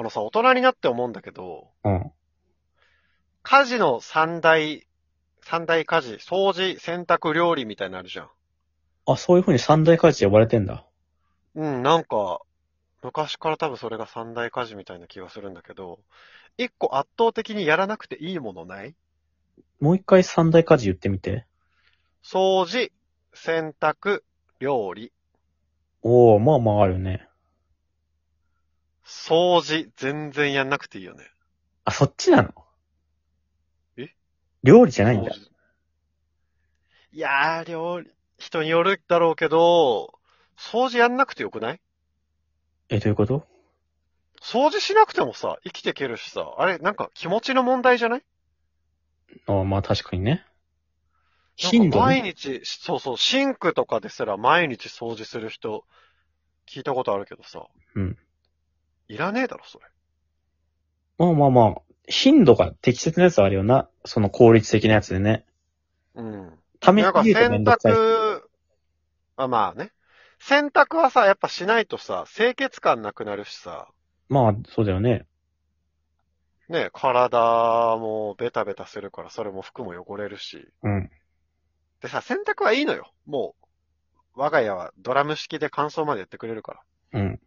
[0.00, 2.12] あのさ、大人になって思うんだけど、うん。
[3.42, 4.86] 家事の三大、
[5.42, 8.28] 三大家事、掃除、洗濯、料理みたいなのあるじゃん。
[9.06, 10.86] あ、そういう風に三大家事呼ばれてんだ。
[11.56, 12.40] うん、なんか、
[13.02, 15.98] 昔から多分それが三大家事みたいな気がするんだけど、
[16.56, 18.94] 一個圧倒的にやらなくていいものない？
[19.80, 21.46] もう一回三大家事言ってみて。
[22.22, 22.92] 掃除、
[23.34, 24.22] 洗濯、
[24.60, 25.12] 料理。
[26.02, 27.27] おー、まあまああるね。
[29.08, 31.24] 掃除、全然やんなくていいよね。
[31.84, 32.52] あ、そっちなの？
[33.96, 34.10] え？
[34.62, 35.34] 料理じゃないんだ掃。
[35.34, 35.50] 除
[37.12, 40.12] いやー、料理、人によるだろうけど、
[40.58, 41.80] 掃除やんなくてよくない？
[42.90, 43.46] え、どういうこと？
[44.42, 48.22] 掃除しなくてもさ、生きていけるしさ、あれ、なんか気持ちの問題じゃない？
[49.46, 50.44] あまあ確かにね。
[51.62, 52.34] なん頻度か毎ね。
[52.34, 55.84] 日、そうそう、シンクとかですら毎日掃除する人、
[56.68, 57.66] 聞いたことあるけどさ。
[57.96, 58.18] うん。
[59.08, 59.86] いらねえだろ、それ。
[61.18, 63.88] まあまあまあ、頻度が適切なやつはあるよな。
[64.04, 65.44] その効率的なやつでね。
[66.14, 66.58] うん。
[66.80, 67.92] ためなんかに言うとめ洗んどくさい。
[67.92, 68.42] 濯、
[69.36, 69.92] あ、まあね。
[70.40, 73.88] 洗濯はさ、やっぱしないとさ、清潔感なくなるしさ、
[74.28, 75.26] まあ、そうだよね。
[76.68, 80.68] ね、体もベタベタするから、それも服も汚れるし。
[80.82, 81.10] うん。
[82.02, 83.10] でさ、洗濯はいいのよ。
[83.26, 83.54] も
[84.36, 86.74] う、我が家はドラム式で乾燥までやってくれるか
[87.12, 87.20] ら。
[87.20, 87.40] うん。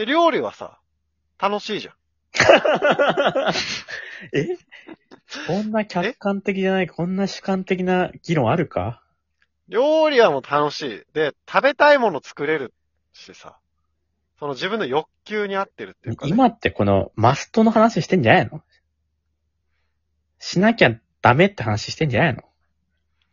[0.00, 0.80] で、料理はさ、
[1.38, 1.94] 楽しいじゃん。
[4.32, 4.56] え？
[5.46, 9.02] こんな客観的じゃない、こんな主観的な議論あるか？
[9.68, 11.02] 料理はもう楽しい。
[11.12, 12.72] で、食べたいもの作れる
[13.12, 13.58] しさ。
[14.38, 16.32] その自分の欲求に合ってるっていうか、ね。
[16.32, 18.62] 今ってこのマストの話してんじゃないの？
[20.38, 22.44] しなきゃダメって話してんじゃないの？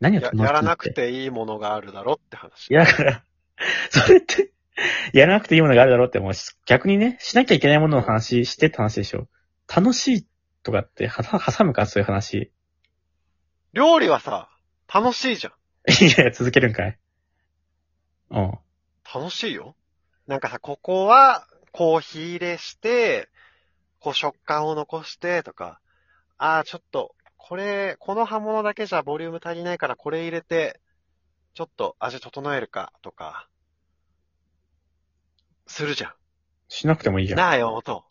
[0.00, 0.92] 何をややらなく。
[0.92, 2.70] ていいものがあるだろって話。
[2.70, 3.24] いや、だから、
[3.90, 4.50] それって、
[5.12, 6.32] やらなくていいものがあるだろうって、もう
[6.66, 9.28] 逆にね、しなきゃいけないものの話してって話でしょ。
[9.74, 10.26] 楽しい
[10.62, 11.86] とかっては挟むか？
[11.86, 12.52] そういう話。
[13.72, 14.50] 料理はさ、
[14.92, 15.52] 楽しいじゃん。
[16.04, 16.98] いや、続けるんかい？
[18.30, 18.58] うん。
[19.14, 19.76] 楽しいよ。
[20.26, 23.28] なんかさ、ここは、こう火入れして、
[24.00, 25.80] こう食感を残してとか、
[26.38, 30.80] ああ、ちょっと、これ、この刃物だけじゃボリューム足りないからこれ入れて、
[31.54, 33.48] ちょっと味整えるかとか、
[35.66, 36.12] するじゃん。
[36.68, 37.38] しなくてもいいじゃん。
[37.38, 38.04] なあ、山本。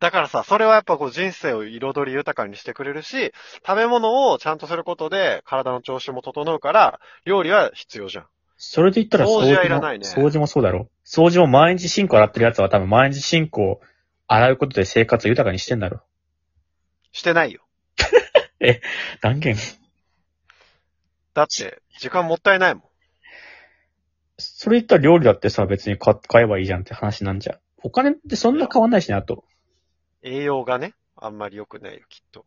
[0.00, 3.32] だからさ、それはやっぱこう人生を彩り豊かにしてくれるし、
[3.66, 8.26] 食べ物をちゃんとすることで体の調子も整うから、料理は必要じゃん。
[8.56, 10.88] それで言ったら掃除はいもらないね掃除もそうだろ。
[11.04, 13.80] 掃除も毎日シンク洗ってるやつは多分毎日シンクを
[14.26, 16.02] 洗うことで生活を豊かにしてんだろ。
[17.12, 17.62] してないよ。
[19.22, 19.56] 断言。
[21.34, 22.84] だって、時間もったいないもん。
[24.64, 27.58] それ言ったら料理だってさ、別に買買えばいいじゃんって話なんじゃん。
[27.82, 29.44] お金ってそんな変わんないしね、あと。
[30.22, 32.46] 栄養がね、あんまり良くないよ、きっと。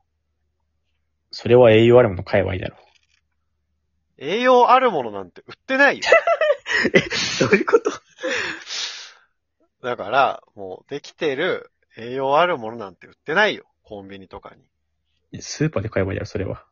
[1.29, 2.77] それは栄養あるもの買えばいいだろ。
[4.17, 6.03] 栄養あるものなんて売ってないよ。
[7.39, 7.91] どういうこと？
[9.83, 13.65] だから、もうできてる栄養あるものなんて売ってないよ。
[13.83, 15.39] コンビニとかに。
[15.39, 16.65] スーパーで買えばいいだろ、それは。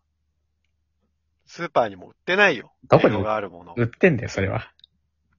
[1.46, 2.74] スーパーにも売ってないよ。
[2.90, 3.76] どこに栄養があるもの。
[3.78, 4.72] 売ってんだよ、それは。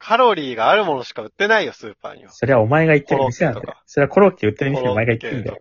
[0.06, 2.30] カロリーがあるものしか売ってないよ、スーパーには。
[2.30, 3.60] それはお前が言ってる店なんだ。
[3.60, 5.58] よそれはコロッケ売ってる店にお前がッ言ってるんだよ。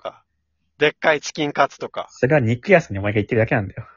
[0.78, 2.10] でっかいチキンカツとか。
[2.12, 3.88] それは肉屋さんにお前が言ってるだけなんだよ。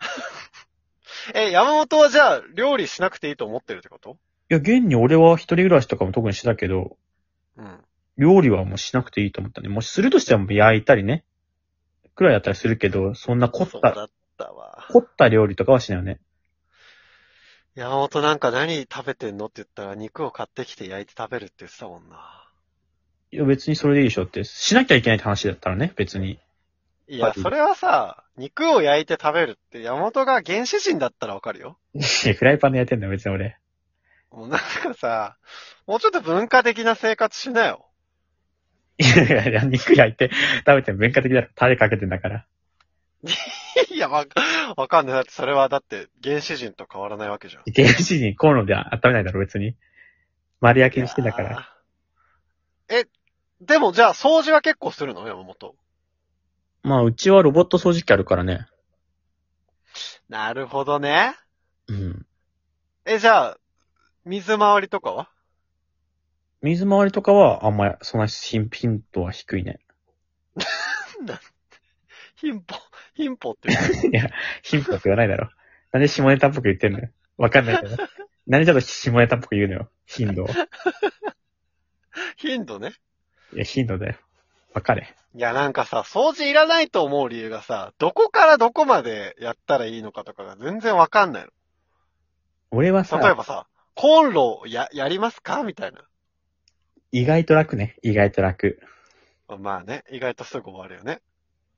[1.36, 4.18] え、山本はじゃあ、料理しなくていいと思ってるってこと？
[4.50, 6.96] いや、現に俺は一人暮らしとかも特にしてたけど、
[7.56, 7.84] うん。
[8.18, 9.68] 料理はもうしなくていいと思ったね。
[9.68, 11.24] もしするとしても焼いたりね。
[12.16, 14.08] くらいだったらするけど、そんな凝った。
[14.90, 16.18] 凝った料理とかはしないよね。
[17.74, 19.46] 山本なんか何食べてんの？
[19.46, 22.16] って言ったら肉を買ってきて焼いて食べるって言ってたもんな。
[23.30, 24.44] いや、別にそれでいいでしょって。
[24.44, 26.38] しなきゃいけないって話だったらね、別に。
[27.08, 31.78] いや、それはさ、肉を焼いて食べるって山本が原始人だったらわかるよ。
[32.38, 33.56] フライパンでやってんだよ、別に俺。
[34.30, 35.36] もうなんかさ、
[35.86, 37.86] もうちょっと文化的な生活しなよ。
[38.98, 40.30] いやいや肉焼いて
[40.66, 41.48] 食べても文化的だろ。
[41.54, 42.46] タレかけてんだから。
[43.90, 44.26] いや、わ、
[44.76, 45.14] わかんない。
[45.14, 47.62] だってそれはだって原始人と変わらないわけじゃん。
[47.72, 49.76] 原始人コンロで温めないだろ、別に。
[50.60, 51.68] 丸焼きにしてたから。
[52.88, 53.04] え、
[53.60, 55.26] でもじゃあ掃除は結構するの？
[55.26, 55.76] 山本。
[56.82, 58.66] まあ、うちはロボット掃除機あるからね。
[60.28, 61.36] なるほどね。
[61.86, 62.26] うん。
[63.04, 63.58] え、じゃあ、
[64.24, 65.28] 水回りとかは？
[66.60, 69.78] 水回りとかは、あんま、そんな頻頻度は低いね。
[72.36, 72.74] 貧乏、
[73.14, 74.30] 貧乏っていや、
[74.62, 75.50] 頻度って言わないだろ。
[75.92, 77.08] なんで下ネタっぽく言ってんのよ。
[77.36, 77.96] わかんないけど。
[78.46, 79.90] なんでちょっと下ネタっぽく言うのよ。
[80.06, 80.48] 頻度を。
[82.36, 82.92] 頻度ね。
[83.52, 84.16] いや、頻度だよ。
[84.74, 85.14] わかれ。
[85.34, 91.50] いや、なんかさ、掃除いらないと思う理由がさ、どこからどこまでやったらいいのかとかが全然わかんないの。
[92.70, 96.02] 俺はさ、例えばさ、コンロや、やりますかみたいな。
[97.12, 97.96] 意外と楽ね。
[98.02, 98.80] 意外と楽。
[99.58, 101.20] まあね、意外とすぐ終わるよね。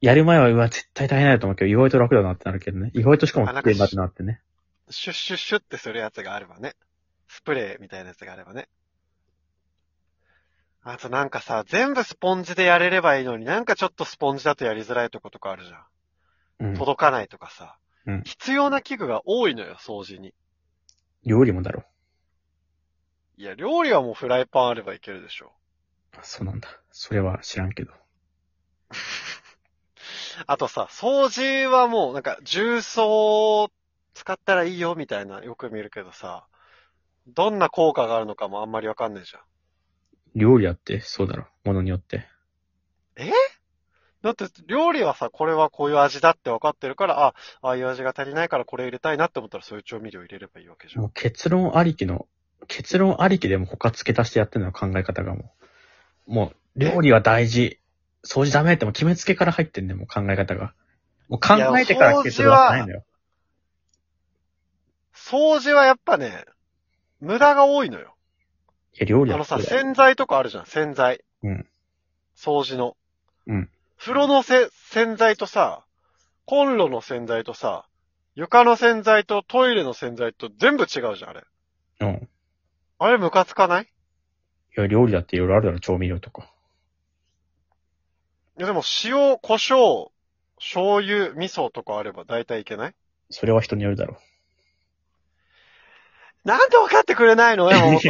[0.05, 2.91] やる前は、うわ、絶対大変だと思うけど、意外と楽だなってなるけどね。
[2.93, 4.43] 意外としかもあなんか綺麗だってなってね。
[4.91, 6.75] シュッシュッシュッってするやつがあればね。
[7.27, 8.69] スプレーみたいなやつがあればね。
[10.83, 16.69] あとなんかさ、全部スポンジでやれればいいのになんかちょっとスポンジだとやりづらいとことかあるじゃん。
[16.69, 16.77] うん。
[16.77, 17.79] 届かないとかさ。
[18.07, 20.35] うん必要な器具が多いのよ、掃除に。
[21.25, 21.85] 料理もだろ。
[23.39, 25.55] いや、料理はもうフライパンあればいけるでしょ。
[26.13, 26.69] あそうなんだ。
[26.91, 28.04] それは知らんけど。
[30.47, 33.71] あとさ、掃除はもうなんか重曹
[34.15, 36.47] 使ったらいいよみたいなよく見るけどさ、
[37.27, 39.43] どんな効果があるのかもあんまりわかんないじゃん。
[40.35, 41.47] 料理だって、そうだろ。
[41.65, 42.27] ものによって。
[44.23, 51.03] だって料理はさ、これはこういう味だって分かってるから、あ、ああいう味が足りないからこれ入れたいなって思ったらそういう調味料入れればいいわけじゃん。
[51.03, 52.27] もう結論ありきの、
[52.67, 55.55] 結論ありきでも他付け足してやってるの考え方がも
[56.27, 56.35] う。
[56.35, 57.81] もう、料理は大事。
[58.25, 60.75] 掃除ダメってもう決めつけから入ってんねもう考え方が。
[61.29, 63.05] もう考えてから結論はないのよ。
[65.15, 66.45] 掃除はやっぱね、
[67.21, 68.15] 無駄が多いのよ。
[68.95, 71.25] いや、料理あのさ、はそうだよ洗剤とかあるじゃん、洗剤。
[71.43, 71.67] うん。
[72.37, 72.97] 掃除の。
[73.47, 73.71] うん。
[73.99, 75.85] 風呂のせ洗剤とさ、
[76.45, 77.87] コンロの洗剤とさ、
[78.35, 81.45] 床の洗剤とトイレの洗剤と全部違うじゃん、あれ。
[82.01, 82.09] うん。
[82.15, 82.29] い
[82.99, 83.89] あれムカつかない？
[84.77, 86.51] や、料理だっていろいろあるだろ、調味料とか。
[88.57, 90.11] いやでも塩、胡椒、
[90.59, 92.95] 醤油、味噌とかあれば大体いけない？
[93.31, 94.17] それは人によるだろ
[96.45, 97.67] なんで分かってくれないの？
[97.73, 98.01] あ、分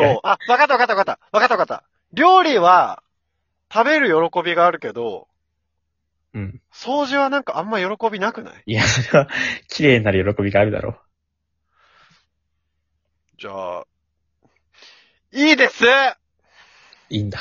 [0.59, 1.19] かった分かった分かった。
[1.33, 1.85] 分かった分かった。
[2.13, 3.03] 料理は、
[3.73, 5.29] 食べる喜びがあるけど、
[6.35, 6.39] う。
[6.39, 6.61] うん。
[6.73, 8.63] 掃除はなんかあんま喜びなくない？
[8.67, 9.29] いや、それは、
[9.69, 11.01] 綺麗になる喜びがあるだろ
[13.39, 13.85] じゃあ、
[15.33, 15.85] いいです
[17.09, 17.39] いいんだ。